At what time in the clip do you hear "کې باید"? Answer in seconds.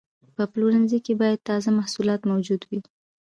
1.05-1.45